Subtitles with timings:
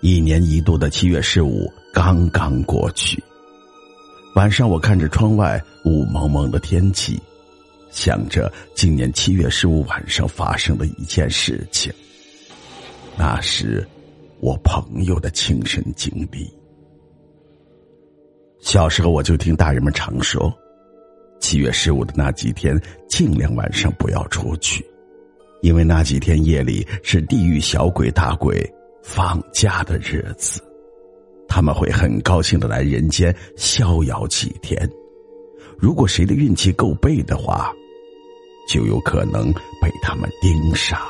[0.00, 3.22] 一年一度的七月十五刚刚过去，
[4.34, 7.20] 晚上我看着窗外雾蒙蒙的天气，
[7.90, 11.92] 想着今年七月十五晚上发生的一件事情。
[13.18, 13.86] 那是
[14.40, 16.50] 我朋友的亲身经历。
[18.58, 20.50] 小时候我就听大人们常说，
[21.40, 24.82] 七月十五的那几天尽量晚上不要出去，
[25.60, 28.66] 因为那几天夜里是地狱小鬼大鬼。
[29.02, 30.62] 放假的日子，
[31.48, 34.88] 他们会很高兴的来人间逍遥几天。
[35.78, 37.72] 如果谁的运气够背的话，
[38.68, 41.00] 就有可能被他们盯上。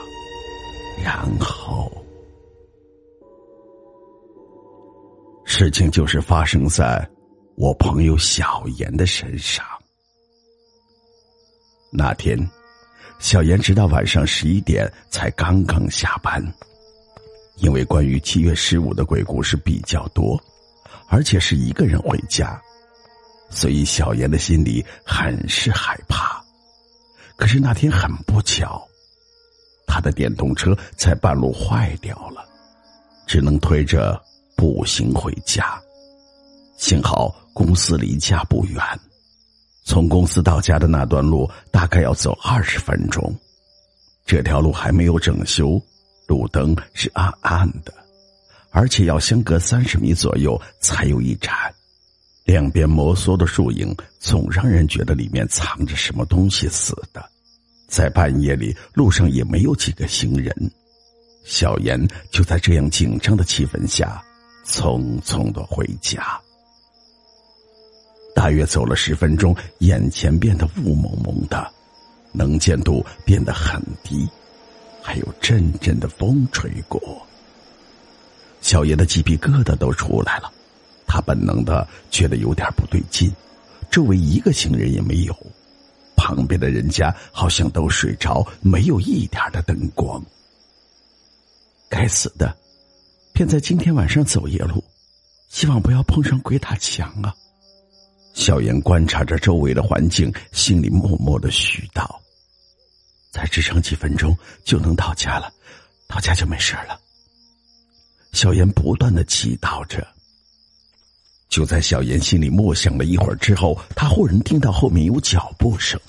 [1.03, 1.91] 然后，
[5.45, 7.09] 事情就是发生在
[7.57, 9.65] 我朋友小妍的身上。
[11.91, 12.39] 那天，
[13.19, 16.41] 小妍直到晚上十一点才刚刚下班。
[17.61, 20.43] 因为关于七月十五的鬼故事比较多，
[21.09, 22.61] 而且是一个人回家，
[23.51, 26.43] 所以小妍的心里很是害怕。
[27.37, 28.83] 可是那天很不巧，
[29.87, 32.45] 他的电动车在半路坏掉了，
[33.27, 34.21] 只能推着
[34.57, 35.79] 步行回家。
[36.79, 38.83] 幸好公司离家不远，
[39.85, 43.35] 从公司到家的那段路大概要走二十分钟。
[44.25, 45.79] 这条路还没有整修。
[46.31, 47.93] 路灯是暗暗的，
[48.71, 51.53] 而且要相隔三十米左右才有一盏。
[52.45, 57.29] 两边摩挲的树影，总让人觉得里面藏着什么东西似的。
[57.89, 60.55] 在半夜里，路上也没有几个行人。
[61.45, 64.23] 小妍就在这样紧张的气氛下，
[64.65, 66.41] 匆匆的回家。
[68.37, 71.69] 大约走了十分钟，眼前变得雾蒙蒙的，
[72.31, 74.29] 能见度变得很低。
[75.03, 77.01] 还有阵阵的风吹过，
[78.61, 80.53] 小爷的鸡皮疙瘩都出来了。
[81.07, 83.33] 他本能的觉得有点不对劲，
[83.91, 85.37] 周围一个行人也没有，
[86.17, 90.23] 旁边的人家好像都睡着，没有一点的灯光。
[91.89, 92.57] 该死的，
[93.33, 94.85] 偏在今天晚上走夜路，
[95.49, 97.35] 希望不要碰上鬼打墙啊！
[98.33, 102.21] 小妍观察着周围的环境，心里默默的许道。
[103.31, 105.53] 再支撑几分钟就能到家了，
[106.09, 107.01] 到家就没事了。
[108.33, 110.07] 小妍不断的祈祷着。
[111.49, 116.01] 就在小妍心里默想了一会儿之后，她忽然听到后面有脚步声。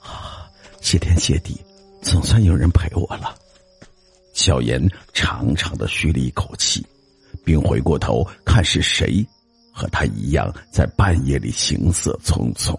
[0.00, 0.50] 啊，
[0.80, 1.60] 谢天谢地，
[2.02, 3.38] 总算有人陪我了。
[4.34, 6.84] 小妍长长的吁了一口气，
[7.44, 9.24] 并回过头看是谁
[9.72, 12.76] 和他一样在半夜里行色匆匆。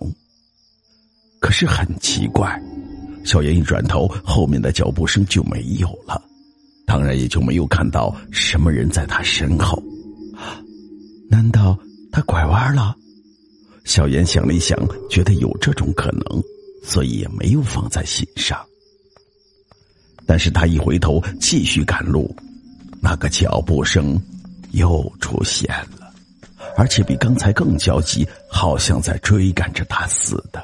[1.40, 2.62] 可是很奇怪。
[3.24, 6.22] 小妍一转头，后面的脚步声就没有了，
[6.86, 9.82] 当然也就没有看到什么人在他身后。
[11.30, 11.78] 难道
[12.12, 12.96] 他拐弯了？
[13.86, 14.78] 小妍想了一想，
[15.10, 16.44] 觉得有这种可能，
[16.84, 18.58] 所以也没有放在心上。
[20.26, 22.34] 但是他一回头继续赶路，
[23.02, 24.22] 那个脚步声
[24.72, 26.14] 又出现了，
[26.78, 30.64] 而且比刚才更焦急，好像在追赶着他似的。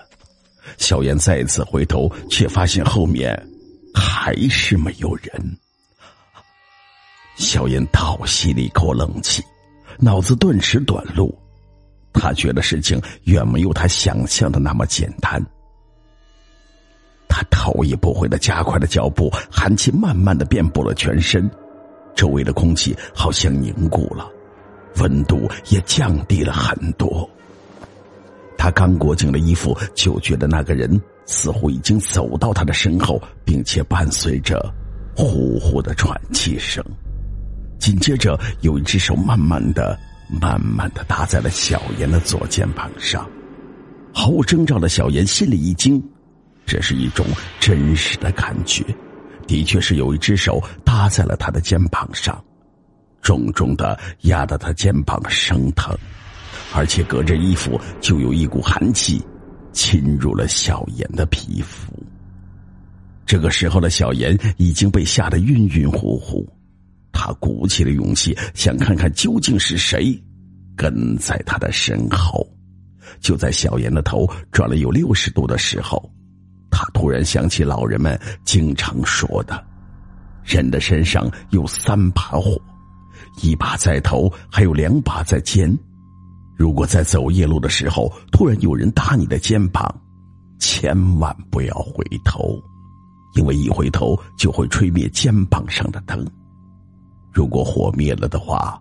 [0.89, 3.39] 小妍再次回头，却发现后面
[3.93, 5.31] 还是没有人。
[7.35, 9.43] 小妍倒吸了一口冷气，
[9.99, 11.31] 脑子顿时短路。
[12.11, 15.39] 他觉得事情远没有他想象的那么简单。
[17.27, 21.47] 他头也不回的加快了脚步，寒气慢慢的遍布了全身，
[22.15, 24.27] 周围的空气好像凝固了，
[24.95, 27.29] 温度也降低了很多。
[28.59, 34.61] 他刚裹紧了衣服，就觉得那个人似乎已经走到他的身后，并且伴随着
[35.15, 36.83] 呼呼的喘气声。
[37.79, 39.97] 紧接着，有一只手慢慢的、
[40.41, 43.25] 慢慢的搭在了小妍的左肩膀上。
[44.13, 46.03] 毫无征兆的小妍心里一惊，
[46.65, 47.25] 这是一种
[47.61, 48.83] 真实的感觉，
[49.47, 52.37] 的确是有一只手搭在了他的肩膀上，
[53.21, 55.97] 重重的压得他肩膀生疼。
[56.73, 59.21] 而且隔着衣服就有一股寒气
[59.71, 61.91] 侵入了小妍的皮肤。
[63.25, 66.47] 这个时候的小妍已经被吓得晕晕乎乎，
[67.11, 70.19] 她他鼓起了勇气，想看看究竟是谁
[70.75, 72.47] 跟在他的身后。
[73.19, 76.11] 就在小妍的头转了有六十度的时候，
[76.71, 79.63] 他突然想起老人们经常说的
[80.43, 82.59] ：“人的身上有三把火，
[83.43, 85.77] 一把在头，还有两把在肩。
[86.59, 89.89] 如果在走夜路的时候，突然有人搭你的肩膀，
[90.59, 92.61] 千万不要回头。”
[93.35, 96.25] 因为一回头就会吹灭肩膀上的灯，
[97.31, 98.77] 如果火灭了的话，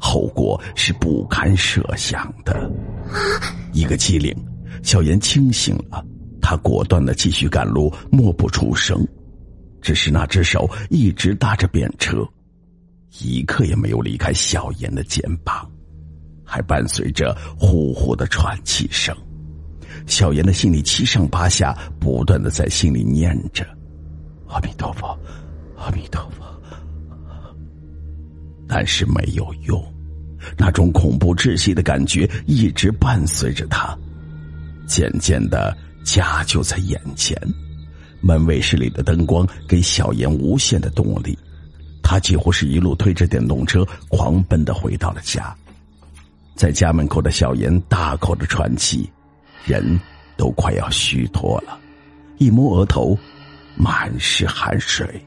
[0.00, 2.68] 后果是不堪设想的。
[3.72, 4.34] 一个机灵，
[4.82, 6.02] 小妍清醒了，
[6.40, 9.06] 他果断的继续赶路，默不出声。
[9.82, 12.26] 只是那只手一直搭着便车，
[13.20, 15.70] 一刻也没有离开小妍的肩膀，
[16.44, 19.16] 还伴随着呼呼的喘气声。
[20.06, 23.64] 小妍的心里七上八下，不断的在心里念着。
[24.48, 25.16] 阿弥陀佛，
[25.76, 26.44] 阿弥陀佛。
[28.66, 29.82] 但是没有用，
[30.56, 33.96] 那种恐怖窒息的感觉一直伴随着他。
[34.86, 37.36] 渐渐的，家就在眼前，
[38.20, 41.38] 门卫室里的灯光给小妍无限的动力，
[42.02, 45.54] 他几乎是一路推着电动车狂奔的回到了家。
[46.62, 49.10] 在家门口的小妍大口的喘气，
[49.64, 49.98] 人
[50.36, 51.76] 都快要虚脱了，
[52.38, 53.18] 一摸额头。
[53.74, 55.20] 满是汗水。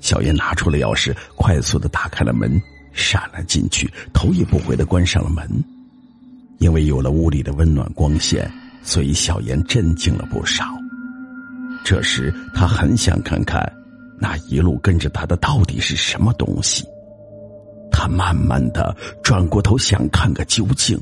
[0.00, 2.60] 小燕拿出了钥匙，快速的打开了门，
[2.92, 5.48] 闪了进去，头也不回的关上了门。
[6.58, 10.66] 因为有了屋里的温暖光线，所以小燕镇静了不少。
[11.82, 13.66] 这时，他很想看看
[14.18, 16.84] 那一路跟着他的到底是什么东西。
[18.02, 21.00] 他慢慢的转过头，想看个究竟。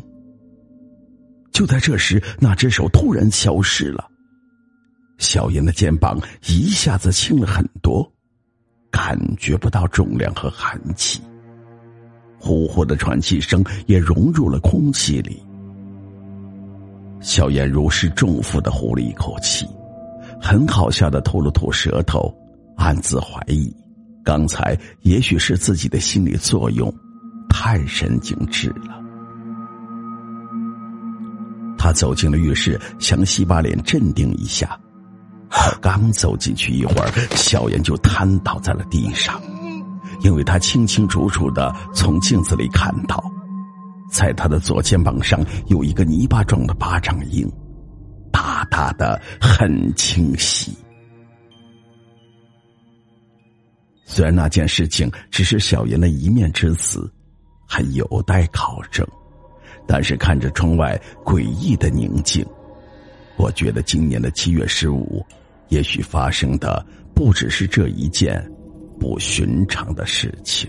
[1.50, 4.06] 就在这时，那只手突然消失了。
[5.16, 8.06] 小妍的肩膀一下子轻了很多，
[8.90, 11.22] 感觉不到重量和寒气，
[12.38, 15.42] 呼呼的喘气声也融入了空气里。
[17.22, 19.66] 小妍如释重负的呼了一口气，
[20.38, 22.30] 很好笑的吐了吐舌头，
[22.76, 23.74] 暗自怀疑，
[24.30, 26.88] 刚才也许是自己的心理作用，
[27.48, 29.02] 太神经质了。
[31.76, 34.78] 他走进了浴室，想洗把脸镇定一下。
[35.82, 39.42] 刚走进去一会儿，小妍就瘫倒在了地上，
[40.22, 43.20] 因为她清清楚楚的从镜子里看到，
[44.12, 47.44] 在她的左肩膀上有一个泥巴状的巴掌印，
[48.30, 50.72] 大大的，很清晰。
[54.12, 57.08] 虽然那件事情只是小妍的一面之词，
[57.64, 59.06] 还有待考证，
[59.86, 62.44] 但是看着窗外诡异的宁静，
[63.36, 65.24] 我觉得今年的七月十五。
[65.68, 66.84] 也许发生的
[67.14, 68.44] 不只是这一件
[68.98, 70.68] 不寻常的事情。